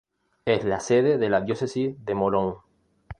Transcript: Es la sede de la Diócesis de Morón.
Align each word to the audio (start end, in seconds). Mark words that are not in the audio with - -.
Es 0.45 0.65
la 0.65 0.79
sede 0.79 1.19
de 1.19 1.29
la 1.29 1.41
Diócesis 1.41 1.93
de 2.03 2.15
Morón. 2.15 2.55